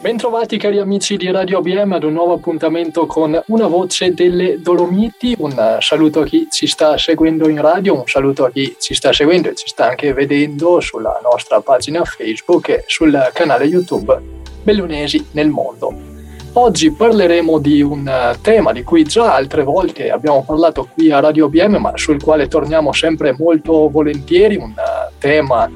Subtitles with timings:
[0.00, 5.34] Bentrovati cari amici di Radio BM ad un nuovo appuntamento con Una voce delle Dolomiti.
[5.38, 9.12] Un saluto a chi ci sta seguendo in radio, un saluto a chi ci sta
[9.12, 14.16] seguendo e ci sta anche vedendo sulla nostra pagina Facebook e sul canale YouTube
[14.62, 15.92] Bellunesi nel mondo.
[16.52, 21.48] Oggi parleremo di un tema di cui già altre volte abbiamo parlato qui a Radio
[21.48, 24.72] BM, ma sul quale torniamo sempre molto volentieri, un
[25.18, 25.68] tema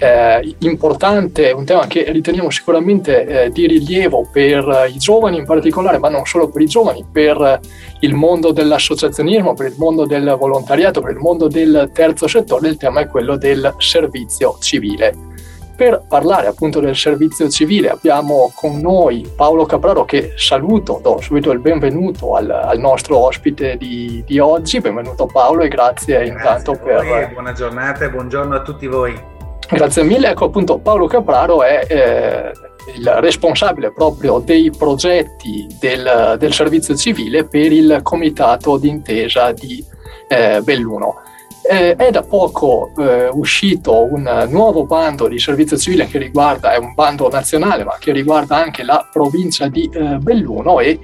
[0.00, 5.98] eh, importante, un tema che riteniamo sicuramente eh, di rilievo per i giovani in particolare,
[5.98, 7.60] ma non solo per i giovani, per
[8.00, 12.78] il mondo dell'associazionismo, per il mondo del volontariato, per il mondo del terzo settore, il
[12.78, 15.28] tema è quello del servizio civile.
[15.76, 21.50] Per parlare appunto del servizio civile abbiamo con noi Paolo Capraro che saluto, do subito
[21.52, 26.72] il benvenuto al, al nostro ospite di, di, oggi, benvenuto Paolo e grazie, grazie intanto
[26.72, 27.30] per...
[27.32, 29.38] Buona giornata e buongiorno a tutti voi.
[29.72, 30.30] Grazie mille.
[30.30, 32.52] Ecco appunto Paolo Capraro è eh,
[32.96, 39.84] il responsabile proprio dei progetti del, del, servizio civile per il comitato d'intesa di
[40.28, 41.22] eh, Belluno.
[41.62, 46.78] Eh, è da poco eh, uscito un nuovo bando di servizio civile che riguarda, è
[46.78, 50.98] un bando nazionale, ma che riguarda anche la provincia di eh, Belluno e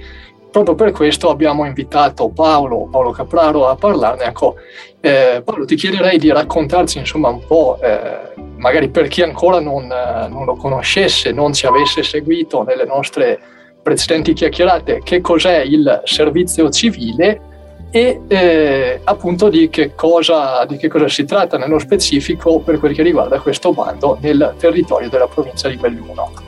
[0.51, 4.23] proprio per questo abbiamo invitato Paolo, Paolo Capraro a parlarne.
[4.23, 4.55] Ecco,
[4.99, 9.87] eh, Paolo, ti chiederei di raccontarci insomma un po', eh, magari per chi ancora non,
[9.87, 13.39] non, lo conoscesse, non ci avesse seguito nelle nostre
[13.81, 17.41] precedenti chiacchierate, che cos'è il servizio civile
[17.89, 22.93] e eh, appunto di che, cosa, di che cosa si tratta nello specifico per quel
[22.93, 26.46] che riguarda questo bando nel territorio della provincia di Belluno.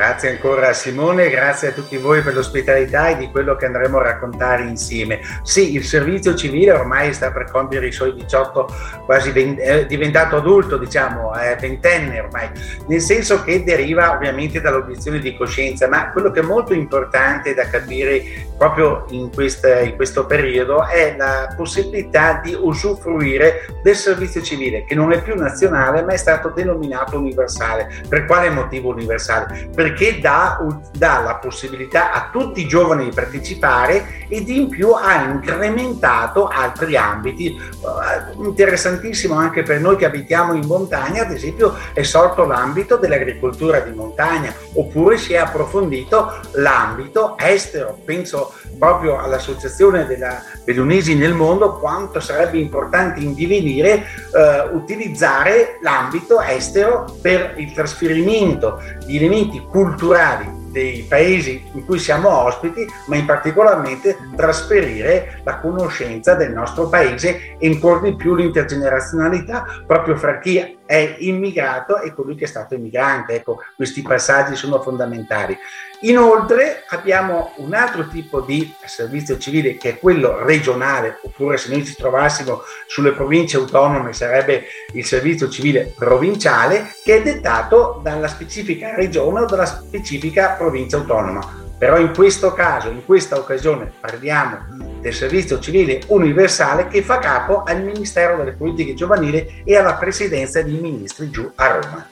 [0.00, 3.98] Grazie ancora a Simone, grazie a tutti voi per l'ospitalità e di quello che andremo
[3.98, 5.20] a raccontare insieme.
[5.42, 8.66] Sì, il servizio civile ormai sta per compiere i suoi 18,
[9.04, 12.48] quasi 20, è diventato adulto, diciamo, è ventenne ormai,
[12.88, 17.68] nel senso che deriva ovviamente dall'obiezione di coscienza, ma quello che è molto importante da
[17.68, 18.22] capire
[18.56, 24.94] proprio in, questa, in questo periodo è la possibilità di usufruire del servizio civile, che
[24.94, 28.02] non è più nazionale, ma è stato denominato universale.
[28.08, 29.68] Per quale motivo universale?
[29.74, 29.89] perché
[30.20, 30.58] dà,
[30.92, 36.96] dà, la possibilità a tutti i giovani di partecipare ed in più ha incrementato altri
[36.96, 37.58] ambiti.
[37.80, 43.80] Uh, interessantissimo anche per noi che abitiamo in montagna, ad esempio è sorto l'ambito dell'agricoltura
[43.80, 47.98] di montagna, oppure si è approfondito l'ambito estero.
[48.04, 56.40] Penso proprio all'associazione della Bellunesi nel mondo, quanto sarebbe importante in divenire uh, utilizzare l'ambito
[56.40, 63.26] estero per il trasferimento di elementi culturali dei paesi in cui siamo ospiti, ma in
[63.26, 70.78] particolarmente trasferire la conoscenza del nostro paese e ancora di più l'intergenerazionalità proprio fra chi
[70.90, 73.34] è immigrato e colui che è stato immigrante.
[73.34, 75.56] Ecco, questi passaggi sono fondamentali.
[76.00, 81.84] Inoltre abbiamo un altro tipo di servizio civile che è quello regionale, oppure se noi
[81.84, 84.64] ci trovassimo sulle province autonome sarebbe
[84.94, 91.69] il servizio civile provinciale, che è dettato dalla specifica regione o dalla specifica provincia autonoma.
[91.80, 94.58] Però in questo caso, in questa occasione, parliamo
[95.00, 100.60] del servizio civile universale che fa capo al Ministero delle Politiche Giovanili e alla Presidenza
[100.60, 102.06] dei Ministri giù a Roma.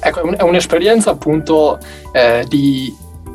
[0.00, 1.78] Ecco, è un'esperienza appunto
[2.12, 2.90] eh, di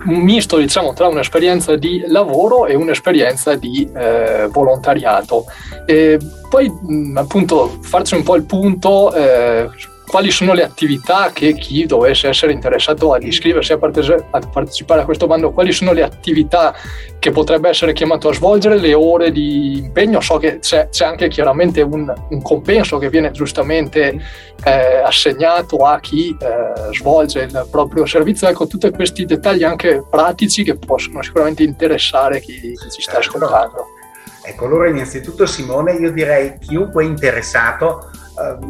[0.05, 5.45] un misto diciamo tra un'esperienza di lavoro e un'esperienza di eh, volontariato.
[5.85, 6.17] E
[6.49, 9.69] poi mh, appunto farci un po' il punto eh,
[10.09, 15.01] quali sono le attività che chi dovesse essere interessato ad iscriversi a, parte- a, partecipare
[15.01, 16.73] a questo bando, quali sono le attività
[17.19, 21.27] che potrebbe essere chiamato a svolgere, le ore di impegno, so che c'è, c'è anche
[21.27, 24.19] chiaramente un, un, compenso che viene giustamente
[24.63, 30.63] eh, assegnato a chi eh, svolge il proprio servizio, ecco tutti questi dettagli anche pratici
[30.63, 33.37] che possono sicuramente interessare chi, chi ci sta certo.
[33.37, 33.85] ascoltando.
[34.41, 38.09] Ecco, allora innanzitutto Simone, io direi chiunque è interessato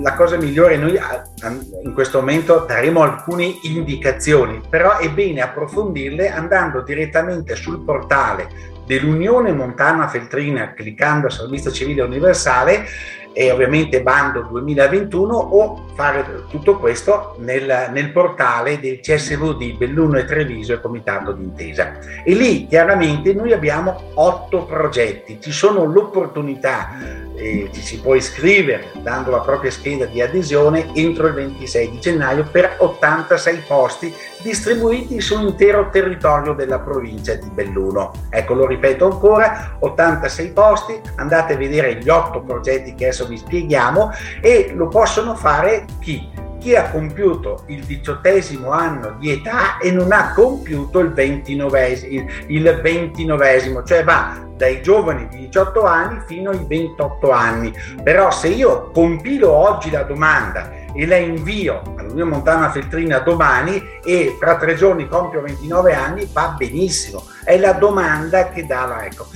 [0.02, 6.30] la cosa migliore, noi uh, in questo momento daremo alcune indicazioni, però è bene approfondirle
[6.30, 12.86] andando direttamente sul portale dell'Unione Montana Feltrina cliccando Servizio Civile Universale
[13.34, 20.26] e ovviamente bando 2021 o fare tutto questo nel, nel portale del CSVD Belluno e
[20.26, 21.98] Treviso e Comitato d'Intesa.
[22.24, 28.92] E lì chiaramente noi abbiamo otto progetti, ci sono l'opportunità eh, ci si può iscrivere
[29.02, 35.20] dando la propria scheda di adesione entro il 26 di gennaio per 86 posti distribuiti
[35.22, 38.12] sull'intero territorio della provincia di Belluno.
[38.30, 43.38] Ecco, lo ripeto ancora, 86 posti, andate a vedere gli otto progetti che adesso vi
[43.38, 46.48] spieghiamo e lo possono fare chi?
[46.60, 52.80] chi ha compiuto il diciottesimo anno di età e non ha compiuto il ventinovesimo, il
[52.82, 57.74] ventinovesimo, cioè va dai giovani di 18 anni fino ai 28 anni.
[58.04, 64.36] Però se io compilo oggi la domanda e la invio all'Unione Montana Feltrina domani e
[64.40, 67.26] tra tre giorni compio 29 anni, va benissimo.
[67.44, 69.28] È la domanda che dà la ecco.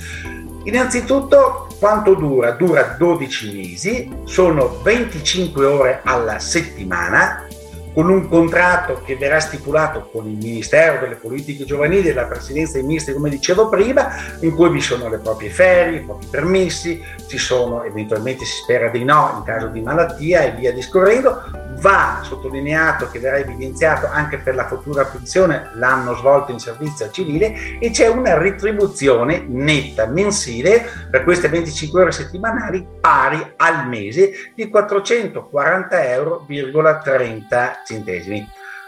[0.64, 2.52] Innanzitutto quanto dura?
[2.52, 7.46] Dura 12 mesi, sono 25 ore alla settimana,
[7.94, 12.74] con un contratto che verrà stipulato con il Ministero delle Politiche Giovanili e la Presidenza
[12.74, 14.08] dei Ministri, come dicevo prima,
[14.40, 18.88] in cui vi sono le proprie ferie, i propri permessi, ci sono eventualmente si spera
[18.88, 21.63] di no in caso di malattia e via discorrendo.
[21.80, 27.78] Va sottolineato che verrà evidenziato anche per la futura pensione l'anno svolto in servizio civile
[27.78, 34.70] e c'è una retribuzione netta mensile per queste 25 ore settimanali pari al mese di
[34.72, 36.46] 440,30 euro.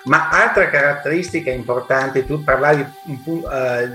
[0.07, 3.43] Ma altra caratteristica importante, tu parlavi uh,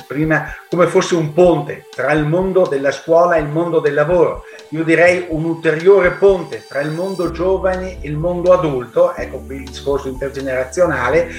[0.06, 4.44] prima come fosse un ponte tra il mondo della scuola e il mondo del lavoro.
[4.70, 9.56] Io direi un ulteriore ponte tra il mondo giovane e il mondo adulto, ecco qui
[9.56, 11.30] il discorso intergenerazionale,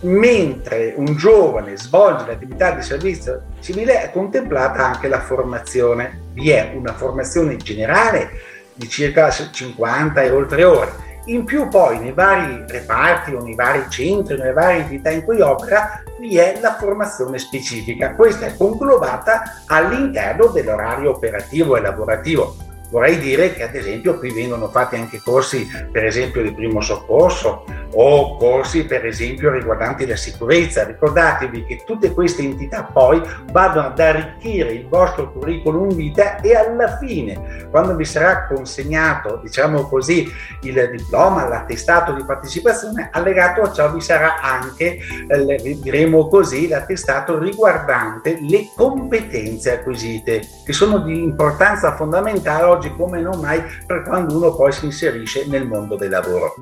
[0.00, 6.20] mentre un giovane svolge l'attività di servizio civile è contemplata anche la formazione.
[6.34, 8.28] Vi è una formazione generale
[8.74, 13.84] di circa 50 e oltre ore in più poi nei vari reparti o nei vari
[13.88, 18.14] centri, nelle varie entità in cui opera, vi è la formazione specifica.
[18.14, 22.56] Questa è conglobata all'interno dell'orario operativo e lavorativo.
[22.90, 27.64] Vorrei dire che ad esempio qui vengono fatti anche corsi per esempio di primo soccorso,
[27.94, 30.84] o corsi per esempio riguardanti la sicurezza.
[30.84, 33.20] Ricordatevi che tutte queste entità poi
[33.50, 39.88] vanno ad arricchire il vostro curriculum vita e alla fine, quando vi sarà consegnato, diciamo
[39.88, 40.30] così,
[40.62, 44.98] il diploma, l'attestato di partecipazione, allegato a ciò vi sarà anche,
[45.28, 53.20] eh, diremo così, l'attestato riguardante le competenze acquisite, che sono di importanza fondamentale oggi come
[53.20, 56.54] non mai per quando uno poi si inserisce nel mondo del lavoro.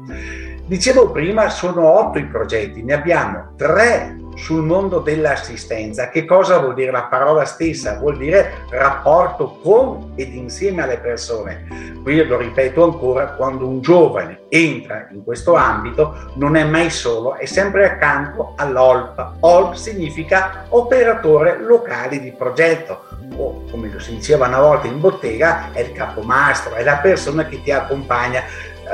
[0.72, 6.08] Dicevo prima, sono otto i progetti, ne abbiamo tre sul mondo dell'assistenza.
[6.08, 7.98] Che cosa vuol dire la parola stessa?
[7.98, 11.66] Vuol dire rapporto con ed insieme alle persone.
[12.02, 17.34] Qui lo ripeto ancora, quando un giovane entra in questo ambito non è mai solo,
[17.34, 19.32] è sempre accanto all'OLP.
[19.40, 25.80] OLP significa operatore locale di progetto o come si diceva una volta in bottega, è
[25.80, 28.42] il capomastro, è la persona che ti accompagna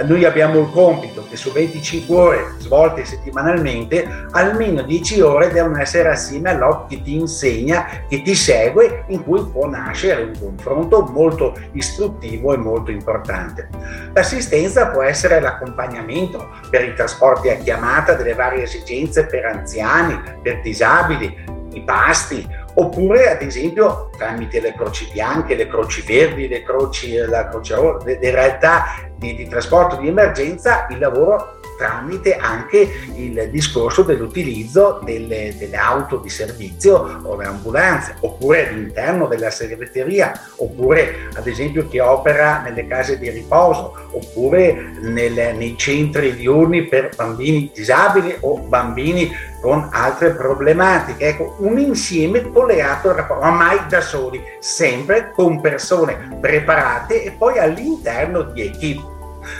[0.04, 6.10] noi abbiamo il compito che su 25 ore svolte settimanalmente, almeno 10 ore devono essere
[6.10, 11.58] assieme all'OP che ti insegna, che ti segue, in cui può nascere un confronto molto
[11.72, 13.68] istruttivo e molto importante.
[14.12, 20.60] L'assistenza può essere l'accompagnamento per i trasporti a chiamata delle varie esigenze per anziani, per
[20.60, 27.16] disabili, i pasti, oppure ad esempio tramite le croci bianche, le croci verdi, le croci,
[27.16, 34.02] la croce in realtà di, di trasporto di emergenza, il lavoro tramite anche il discorso
[34.02, 41.46] dell'utilizzo delle, delle, auto di servizio o le ambulanze, oppure all'interno della segreteria, oppure ad
[41.46, 48.36] esempio chi opera nelle case di riposo, oppure nel, nei centri diurni per bambini disabili
[48.40, 49.30] o bambini
[49.60, 51.28] con altre problematiche.
[51.28, 58.62] Ecco, un insieme collegato mai da soli, sempre con persone preparate e poi all'interno di
[58.62, 59.17] equip.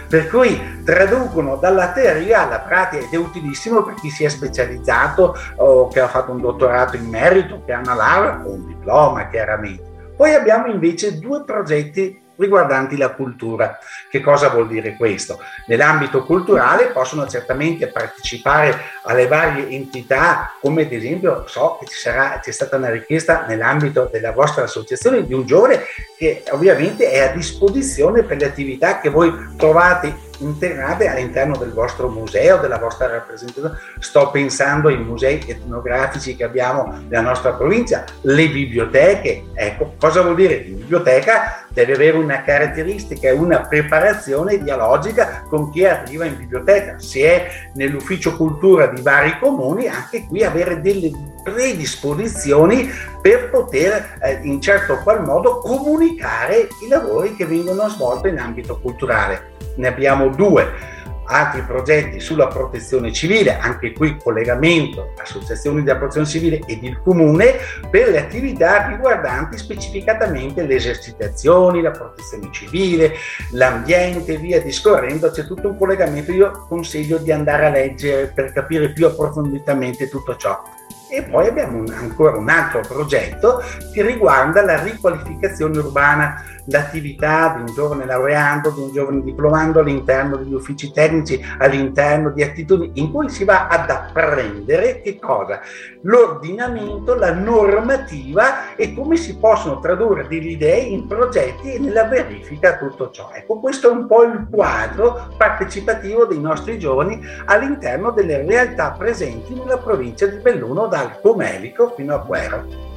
[0.09, 5.37] Per cui traducono dalla teoria alla pratica ed è utilissimo per chi si è specializzato
[5.57, 9.29] o che ha fatto un dottorato in merito, che ha una laurea o un diploma
[9.29, 9.83] chiaramente.
[10.17, 13.79] Poi abbiamo invece due progetti riguardanti la cultura.
[14.09, 15.39] Che cosa vuol dire questo?
[15.67, 22.39] Nell'ambito culturale possono certamente partecipare alle varie entità, come ad esempio so che ci sarà,
[22.41, 25.83] c'è stata una richiesta nell'ambito della vostra associazione di un giovane
[26.17, 32.09] che ovviamente è a disposizione per le attività che voi trovate integrate all'interno del vostro
[32.09, 33.77] museo, della vostra rappresentazione.
[33.99, 39.45] Sto pensando ai musei etnografici che abbiamo nella nostra provincia, le biblioteche.
[39.55, 40.57] Ecco, cosa vuol dire?
[40.69, 46.99] La biblioteca deve avere una caratteristica e una preparazione dialogica con chi arriva in biblioteca.
[46.99, 51.11] Se è nell'ufficio cultura di vari comuni, anche qui avere delle
[51.43, 52.89] predisposizioni
[53.21, 58.79] per poter eh, in certo qual modo comunicare i lavori che vengono svolti in ambito
[58.81, 60.97] culturale ne abbiamo due
[61.29, 67.55] altri progetti sulla protezione civile, anche qui collegamento associazioni di protezione civile ed il comune
[67.91, 73.13] per le attività riguardanti specificatamente le esercitazioni, la protezione civile,
[73.53, 76.33] l'ambiente, via discorrendo, c'è tutto un collegamento.
[76.33, 80.63] Io consiglio di andare a leggere per capire più approfonditamente tutto ciò.
[81.11, 83.63] E poi abbiamo un, ancora un altro progetto
[83.93, 90.37] che riguarda la riqualificazione urbana l'attività di un giovane laureando, di un giovane diplomando all'interno
[90.37, 95.61] degli uffici tecnici, all'interno di attitudini in cui si va ad apprendere che cosa?
[96.03, 102.77] L'ordinamento, la normativa e come si possono tradurre delle idee in progetti e nella verifica
[102.77, 103.31] tutto ciò.
[103.33, 109.55] Ecco, questo è un po' il quadro partecipativo dei nostri giovani all'interno delle realtà presenti
[109.55, 112.88] nella provincia di Belluno, dal Comelico fino a Quero.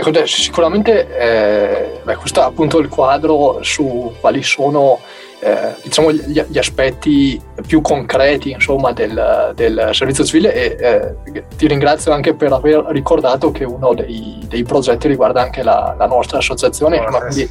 [0.00, 5.00] Ecco, sicuramente eh, beh, questo è appunto il quadro su quali sono
[5.40, 11.66] eh, diciamo gli, gli, aspetti più concreti insomma, del, del, servizio civile e eh, ti
[11.66, 16.38] ringrazio anche per aver ricordato che uno dei, dei progetti riguarda anche la, la nostra
[16.38, 16.98] associazione.
[17.00, 17.50] Oh, quindi,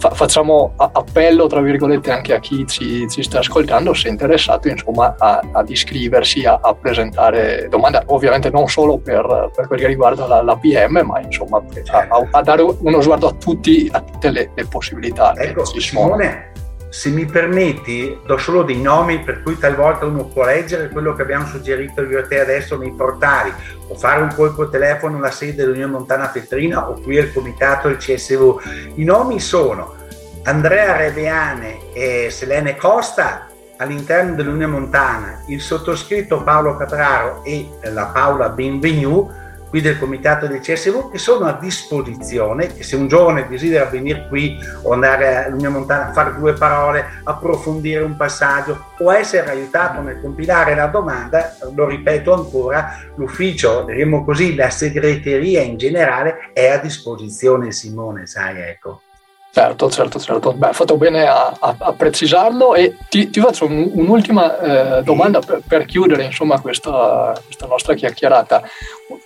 [0.00, 4.68] fa- facciamo appello, tra virgolette, anche a chi ci, ci sta ascoltando, se è interessato,
[4.68, 9.86] insomma, a, ad iscriversi, a, a, presentare domande, ovviamente non solo per, per quel che
[9.86, 14.30] riguarda la, la PM, ma insomma a, a, dare uno sguardo a, tutti, a tutte
[14.30, 15.34] le, le possibilità.
[15.36, 16.52] Ecco, Simone,
[16.90, 21.22] se mi permetti, do solo dei nomi per cui talvolta uno può leggere quello che
[21.22, 23.52] abbiamo suggerito io e te adesso nei portali,
[23.88, 27.96] o fare un colpo telefono alla sede dell'Unione Montana Petrina o qui al comitato del
[27.96, 28.92] CSV.
[28.96, 29.94] I nomi sono
[30.42, 38.48] Andrea Reveane e Selene Costa all'interno dell'Unione Montana, il sottoscritto Paolo Capraro e la Paola
[38.48, 39.30] Benvenu
[39.70, 44.58] qui del comitato del CSV che sono a disposizione, se un giovane desidera venire qui
[44.82, 50.20] o andare all'Unione Montana a fare due parole, approfondire un passaggio o essere aiutato nel
[50.20, 56.78] compilare la domanda, lo ripeto ancora, l'ufficio, diremmo così, la segreteria in generale è a
[56.78, 59.02] disposizione Simone, sai, ecco.
[59.52, 60.52] Certo, certo, certo.
[60.52, 65.40] Beh, fatto bene a, a, a precisarlo e ti, ti faccio un, un'ultima eh, domanda
[65.40, 68.62] per, per, chiudere insomma, questa, questa, nostra chiacchierata.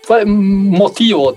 [0.04, 1.36] Quale motivo,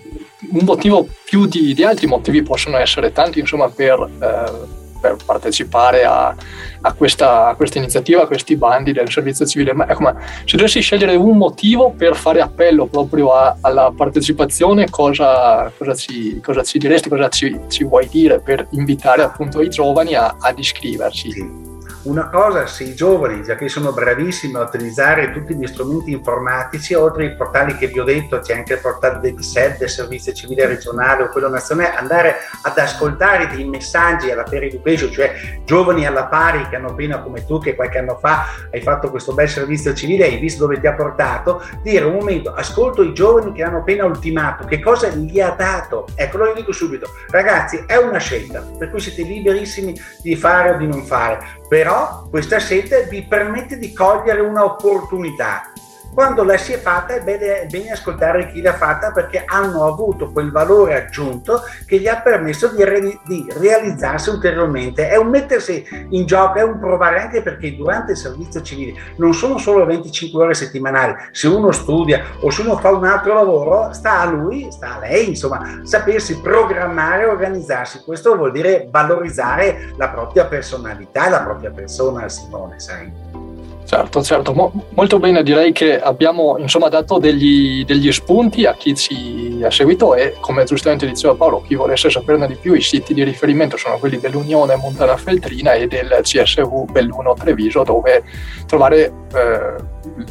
[0.52, 6.04] un motivo più di, di, altri motivi possono essere tanti insomma, per eh, per partecipare
[6.04, 6.36] a,
[6.82, 9.74] a, questa, a, questa, iniziativa, a questi bandi del servizio civile.
[9.74, 14.90] Ma ecco, ma se dovessi scegliere un motivo per fare appello proprio a, alla partecipazione,
[14.90, 19.70] cosa, cosa, ci, cosa, ci, diresti, cosa ci, ci, vuoi dire per invitare appunto i
[19.70, 21.77] giovani ad iscriversi?
[22.08, 26.94] Una cosa, se i giovani, già che sono bravissimi a utilizzare tutti gli strumenti informatici,
[26.94, 30.32] oltre ai portali che vi ho detto, c'è anche il portale del SED, del Servizio
[30.32, 35.34] Civile Regionale o quello nazionale, andare ad ascoltare dei messaggi alla Fair Education, cioè
[35.66, 39.34] giovani alla pari che hanno appena come tu, che qualche anno fa hai fatto questo
[39.34, 43.52] bel servizio civile, hai visto dove ti ha portato, dire un momento, ascolto i giovani
[43.52, 46.08] che hanno appena ultimato, che cosa gli ha dato?
[46.16, 50.78] Ecco, lo dico subito, ragazzi, è una scelta, per cui siete liberissimi di fare o
[50.78, 55.74] di non fare però questa sete vi permette di cogliere un'opportunità
[56.14, 59.86] quando la si è fatta è bene, è bene, ascoltare chi l'ha fatta perché hanno
[59.86, 65.10] avuto quel valore aggiunto che gli ha permesso di, re, di, realizzarsi ulteriormente.
[65.10, 69.34] È un mettersi in gioco, è un provare anche perché durante il servizio civile non
[69.34, 71.16] sono solo 25 ore settimanali.
[71.32, 75.00] Se uno studia o se uno fa un altro lavoro, sta a lui, sta a
[75.00, 78.04] lei, insomma, sapersi programmare e organizzarsi.
[78.04, 83.47] Questo vuol dire valorizzare la propria personalità, la propria persona, Simone, sai?
[83.88, 88.94] Certo, certo, Mo- molto bene, direi che abbiamo insomma dato degli, degli, spunti a chi
[88.96, 93.14] ci ha seguito e come giustamente diceva Paolo, chi volesse saperne di più, i siti
[93.14, 98.26] di riferimento sono quelli dell'Unione Montana Feltrina e del CSV Belluno Treviso dove
[98.66, 99.76] trovare eh,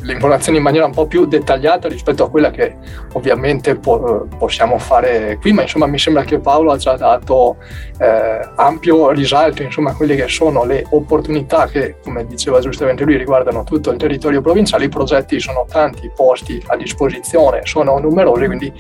[0.01, 2.77] le informazioni in maniera un po' più dettagliata rispetto a quella che
[3.13, 7.57] ovviamente po- possiamo fare qui, ma insomma mi sembra che Paolo ha già dato
[7.99, 13.17] eh, ampio risalto insomma, a quelle che sono le opportunità che, come diceva giustamente lui,
[13.17, 14.85] riguardano tutto il territorio provinciale.
[14.85, 18.73] I progetti sono tanti, posti a disposizione sono numerosi, quindi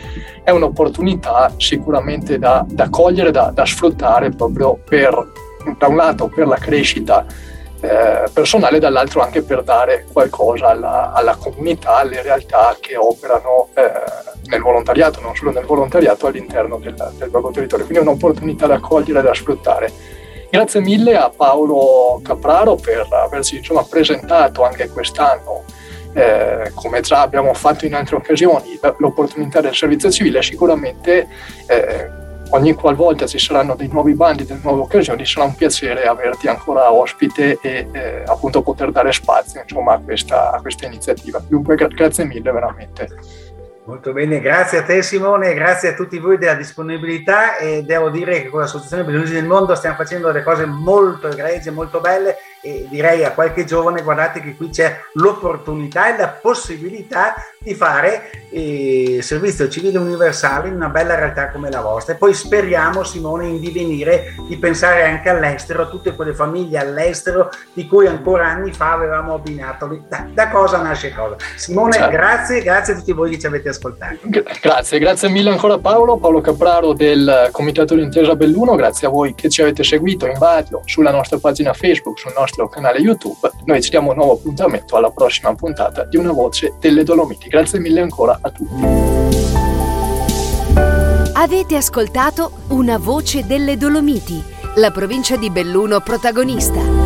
[0.43, 5.33] è un'opportunità sicuramente da, da cogliere, da, da sfruttare proprio per,
[5.79, 7.25] da un lato per la crescita
[7.81, 13.91] eh, personale, dall'altro anche per dare qualcosa alla, alla comunità, alle realtà che operano eh,
[14.47, 17.85] nel volontariato, non solo nel volontariato all'interno del, del proprio territorio.
[17.85, 19.93] Quindi è un'opportunità da cogliere e da sfruttare.
[20.49, 25.65] Grazie mille a Paolo Capraro per averci insomma, presentato anche quest'anno,
[26.15, 30.43] eh, come già abbiamo fatto in altre occasioni, l'opportunità del servizio civile.
[30.43, 31.29] Sicuramente
[31.67, 36.49] eh, ogni qualvolta ci saranno dei nuovi bandi, delle nuove occasioni, sarà un piacere averti
[36.49, 41.43] ancora ospite e eh, appunto poter dare spazio insomma, a, questa, a questa iniziativa.
[41.47, 43.09] Dunque gra- grazie mille veramente.
[43.87, 48.43] Molto bene, grazie a te Simone, grazie a tutti voi della disponibilità e devo dire
[48.43, 52.87] che con l'associazione Bellunesi del Mondo stiamo facendo delle cose molto egregie, molto belle e
[52.91, 59.19] direi a qualche giovane guardate che qui c'è l'opportunità e la possibilità di fare eh,
[59.23, 62.15] servizio civile universale in una bella realtà come la vostra.
[62.15, 67.51] E poi speriamo Simone in divenire di pensare anche all'estero a tutte quelle famiglie all'estero
[67.73, 70.05] di cui ancora anni fa avevamo abbinato.
[70.09, 71.37] Da, da cosa nasce cosa?
[71.55, 72.11] Simone certo.
[72.11, 74.17] grazie grazie a tutti voi che ci avete ascoltato.
[74.61, 76.17] Grazie grazie mille ancora Paolo.
[76.17, 78.75] Paolo Capraro del Comitato di Intesa Belluno.
[78.75, 82.56] Grazie a voi che ci avete seguito in radio sulla nostra pagina Facebook sul nostro
[82.57, 83.51] nostro canale YouTube.
[83.65, 87.49] Noi ci diamo un nuovo appuntamento alla prossima puntata di Una Voce delle Dolomiti.
[87.49, 88.83] Grazie mille ancora a tutti.
[91.35, 94.43] Avete ascoltato Una Voce delle Dolomiti,
[94.77, 97.06] la provincia di Belluno protagonista.